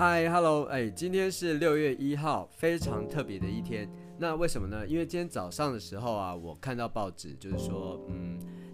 [0.00, 3.86] 嗨，Hello，哎，今天是六月一号，非常特别的一天。
[4.16, 4.86] 那为什么呢？
[4.86, 8.29] 因为今天早上的时候啊，我看到报纸，就是说，嗯，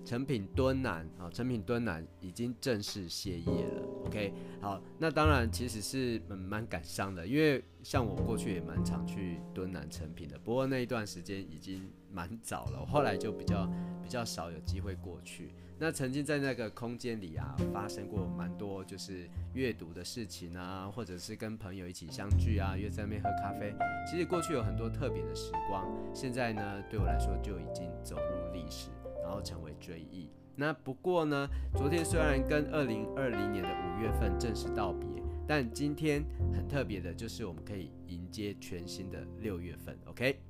[0.07, 3.82] 成品敦南啊，成品敦南已经正式歇业了。
[4.05, 13.69] OK，好，那当然其实是蛮蛮感伤的，因为像我过去也蛮常去敦南成品的，不过那一段时间已经蛮早了，我后来就比较
[14.00, 15.52] 比较少有机会过去。
[15.78, 23.75] 那曾经在那个空间里啊，发生过蛮多就是阅读的事情啊，或者是跟朋友一起相聚啊，约在那边喝咖啡。
[24.09, 28.88] 其实过去有很多特别的时光，现在呢，对我来说就已经走入历史，
[29.23, 30.30] 然后成为追忆。
[30.55, 35.09] 那不过呢，昨天虽然跟二零二零年的五月份正式道别，
[35.47, 39.98] 但今天很特别的就是我们可以迎接全新的六月份。
[40.06, 40.41] OK。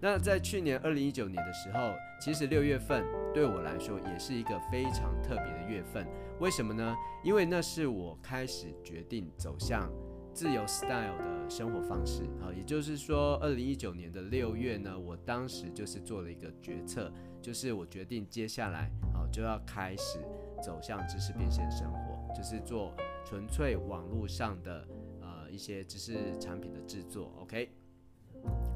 [0.00, 6.04] 那在去年二零一九年的时候，其实六月份对我来说也是一个非常特别的月份。
[6.40, 6.92] 为什么呢？
[7.22, 9.88] 因为那是我开始决定走向
[10.32, 12.22] 自由 style 的生活方式。
[12.40, 20.18] 好，也就是说，二零一九年的六月呢，我当时就是做了一个决策，就是我决定接下来好就要开始
[20.62, 22.94] 走向知识变现生活，就是做
[23.24, 24.86] 纯粹网络上的
[25.20, 27.32] 呃一些知识产品的制作。
[27.40, 27.70] OK。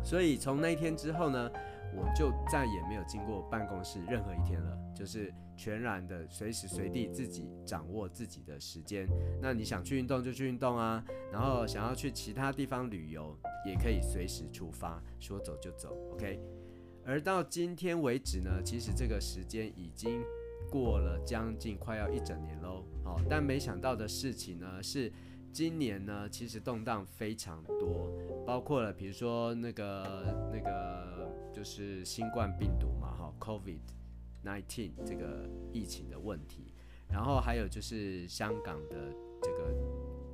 [0.04, 1.50] 所以从那一天之后呢，
[1.94, 9.08] 我就再也没有经过办公室任何一天了，就是全然的随时随地自己掌握自己的时间。
[9.40, 16.40] 那你想去运动就去运动啊，然后想要去其他地方旅游也可以随时出发，说走就走，OK。
[17.04, 20.22] 而到今天为止呢，其实这个时间已经
[20.70, 22.84] 过了将近快要一整年喽。
[23.04, 25.12] 好，但没想到的事情呢是。
[25.56, 28.12] 今年呢，其实动荡非常多，
[28.46, 36.74] 包括了比如说那个那个就是新冠病毒嘛，哈，COVID-19 这个疫情的问题，
[37.08, 39.74] 然后还有就是香港的这个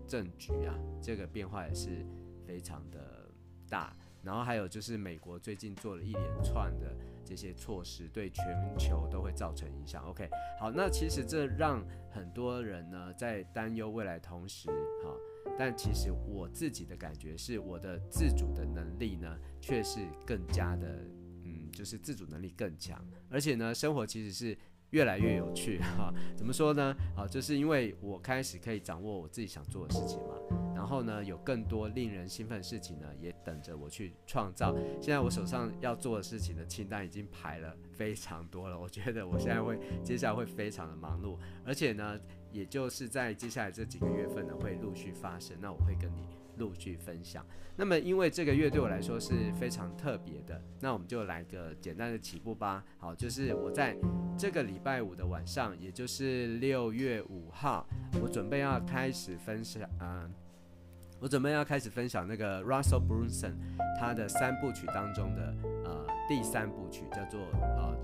[0.08, 2.04] 政局啊，这个变化也是
[2.44, 3.30] 非常的
[3.70, 6.92] 大，然后还有就是美国最近做了一连串的。
[7.24, 8.44] 这些措施对全
[8.76, 10.04] 球都会造成影响。
[10.04, 10.28] OK，
[10.58, 11.80] 好，那其实这让
[12.12, 14.68] 很多人呢在担忧未来，同时，
[15.02, 15.16] 哈，
[15.58, 20.86] 但其实我自己的感觉是，我的自主的能力呢，却是更加的，
[21.44, 24.56] 嗯，就是自主能力更强，而且呢，生活其实是
[24.90, 26.94] 越来越有趣，哈，怎么说呢？
[27.16, 30.61] 好，就是因为我开始可以掌握我自己想做的事情嘛。
[30.82, 34.74] 然后呢，有更多令人兴奋的事情呢，也等着我去创造。
[35.00, 42.18] 现在我手上要做的事情的清单已经排了非常多了，我觉得我现在会接下来会非常的忙碌，而且呢，
[42.50, 45.56] 也就是在接下来这几个月份呢，会陆续发生。
[45.60, 46.26] 那我会跟你
[46.58, 47.46] 陆续分享。
[47.76, 52.84] 那么因为这个月对我来说是非常特别的，那我们就来个简单的起步吧。
[52.98, 53.96] 好，就是我在
[54.36, 57.86] 这个礼拜五的晚上，也就是六月五号，
[58.20, 60.28] 我准备要开始分享，嗯。
[61.22, 63.54] 我准备要开始分享那个 Russell Brunson
[63.96, 67.38] 他的三部曲当中的呃第三部曲，叫做
[67.76, 67.96] 呃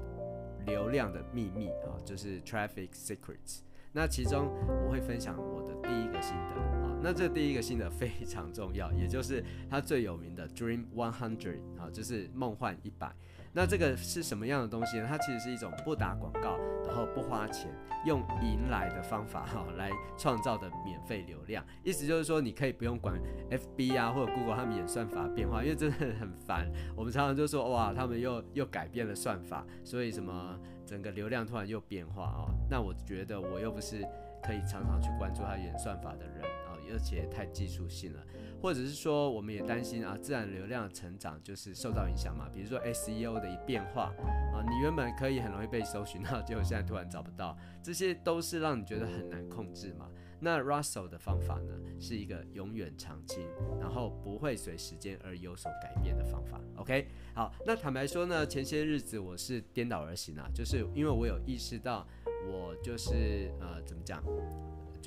[0.64, 3.62] 流量的秘密啊，就是 Traffic Secrets。
[3.90, 4.46] 那其中
[4.84, 6.54] 我会分享我的第一个心得，
[7.03, 13.12] 那这第一个心得非常重要，也就是它最有名的 Dream One Hundred 啊，就是梦幻一百。
[13.50, 15.06] 那这个是什么样的东西呢？
[15.08, 17.72] 它其实是一种不打广告，然后不花钱，
[18.04, 21.64] 用赢来的方法哈来创造的免费流量。
[21.82, 23.19] 意思就是说，你可以不用管
[23.50, 26.70] FB 啊或者 Google 他们演算法变化，因为真的很烦。
[26.94, 32.54] 我们常常就说哇，他们又又改变了算法，所以什么整个流量突然又变化哦。
[32.70, 34.03] 那我觉得我又不是
[34.42, 36.44] 可以常常去关注他演算法的人。
[36.93, 38.25] 而且太技术性了，
[38.60, 42.49] 或者是说，我们也担心啊，自然流量的成长就是受到影响嘛。
[42.53, 44.12] 比如说 SEO 的一变化
[44.53, 50.09] 啊，你原本可以很容易被搜寻到， 结果现在突然找不到，这些都是让你觉得很难控制嘛。
[50.41, 53.44] 那 Russell 的方法呢，是一个永远长青，
[53.81, 56.61] 然后不会随时间而有所改变的方法。
[56.76, 62.06] OK，好，那坦白说呢，前些日子我是颠倒而行啊，就是因为我有意识到，
[62.49, 64.23] 我就是呃，怎么讲，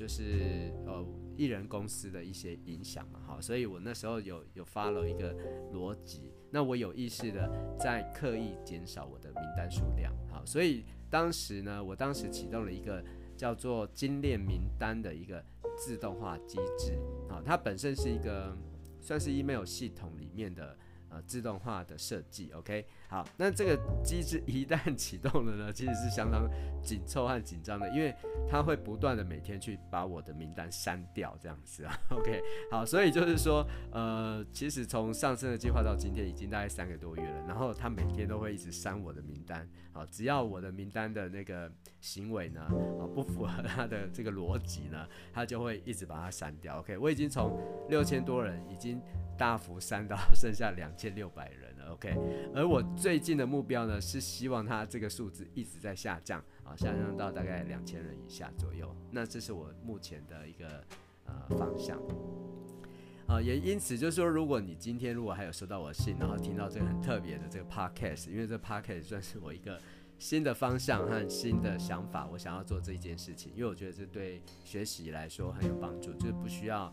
[0.02, 1.06] 就是呃。
[1.34, 5.34] 艺人公司的一些影响嘛，好，所以我那时候有有 follow 一个
[5.72, 7.50] 逻辑，那我有意识的
[7.80, 13.02] 在刻意减少我的名单数量，好，所以当时呢，我当时启动了一个
[13.34, 15.42] 叫做精炼名单的一个
[15.74, 16.98] 自动化机制，
[17.30, 18.54] 好，它本身是一个
[19.00, 20.76] 算是 email 系统里面的
[21.12, 22.50] 呃自动化的设计。
[22.52, 26.48] OK，好，那这个机制一旦启动了呢，其实是相当
[26.82, 28.14] 紧凑和紧张的，因为
[28.48, 31.98] 它会不断的每天去把我的名单删掉，这样子啊。
[32.10, 39.68] OK，好，所以就是说，呃，其实从上升的计划到今天已经大概三个多月了，然后它每天都会一直删我的名单。
[39.92, 41.70] 好，只要我的名单的那个
[42.00, 46.78] 行为呢，啊，不符合它的这个逻辑呢，它就会一直把它删掉。
[46.78, 47.60] OK，我已经从
[47.90, 49.00] 六千多人已经
[49.36, 51.92] 大幅删到剩下两千六百人了。
[51.92, 52.16] OK，
[52.54, 58.94] 而我最近的目标呢，是希望它这个数字一直在下降，啊，下降到大概两千人以下左右。
[59.10, 60.84] 那这是我目前的一个
[61.26, 61.98] 呃方向。
[63.26, 69.80] 啊，也因此就是说，如果你今天如果还有收到我的信，然后听到这个很特别的这个 podcast，因为这 podcast 算是我一个
[70.18, 76.92] 新的方向和新的想法，我想要做这一件事情，因为我觉得这对学习来说很有帮助，就是不需要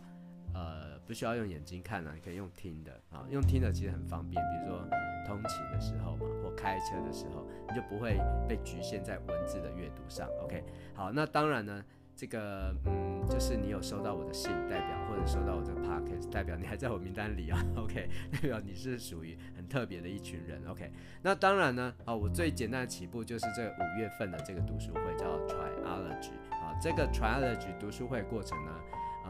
[0.54, 4.86] 呃不需要用眼睛看啊，你可以用听的啊，用听的其实很方便，比如说
[5.26, 8.18] 通勤的时候嘛，或开车的时候，你就不会
[8.48, 10.28] 被局限在文字的阅读上。
[10.42, 10.64] OK，
[10.94, 11.84] 好，那当然呢。
[12.16, 20.92] 这个嗯，就是你有收到我的信，代表或者收到我这个 podcast，代表你还在我名单里啊，OK，代表你是属于很特别的一群人，OK。
[21.22, 28.72] 那当然呢，啊，我最简单的起步就是这五月份的这个读书会叫 Triology 啊，这个 Triology 读书会过程呢，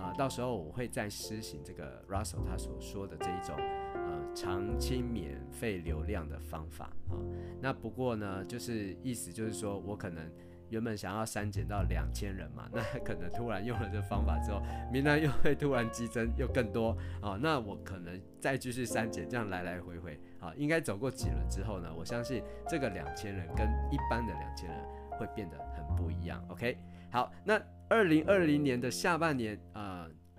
[0.01, 3.57] 啊，到时候我会再施行这个 Russell 他所说的这一种
[3.95, 7.15] 呃长期免费流量的方法啊。
[7.61, 10.31] 那不过呢，就是意思就是说我可能。
[10.71, 14.63] 原本想要删减到两千人嘛，那可能突然用了这方法之后，
[14.93, 24.79] 名单又会突然激增又更多啊，那我可能再继续删减，这样来来回回啊，应该走过几轮之后呢，我相信这个两千人跟一般的两千人
[25.19, 26.41] 会变得很不一样。
[26.49, 26.79] OK，
[27.11, 29.90] 好，那二零二零年的下半年啊，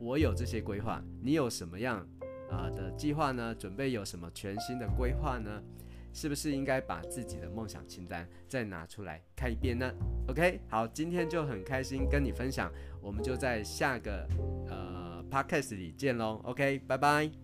[0.02, 2.06] 我有这些规划，你有什么样
[2.50, 3.54] 啊的计划呢？
[3.54, 5.62] 准备有什么全新的规划呢？
[6.14, 9.90] 是不是应该把自己的梦想清单再拿出来看一遍呢
[10.28, 12.70] ？OK，好，今天就很开心跟你分享，
[13.02, 14.28] 我们就在下个
[14.68, 16.42] 呃 Podcast 里见喽。
[16.44, 17.41] OK，拜拜。